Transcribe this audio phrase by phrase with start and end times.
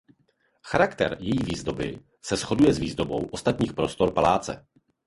[0.63, 4.67] Charakter její výzdoby se shoduje s výzdobou ostatních prostor paláce.